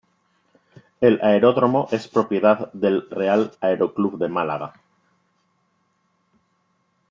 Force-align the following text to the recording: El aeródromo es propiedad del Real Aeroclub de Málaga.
El 0.99 1.19
aeródromo 1.21 1.87
es 1.91 2.07
propiedad 2.07 2.73
del 2.73 3.07
Real 3.11 3.51
Aeroclub 3.61 4.17
de 4.17 4.29
Málaga. 4.29 4.73